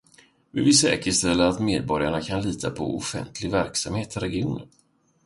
Vi 0.51 0.61
vill 0.63 0.77
säkerställa 0.79 1.47
att 1.47 1.59
medborgarna 1.59 2.21
kan 2.21 2.41
lita 2.41 2.71
på 2.71 2.97
offentlig 2.97 3.51
verksamhet 3.51 4.17
i 4.17 4.19
regionen. 4.19 4.67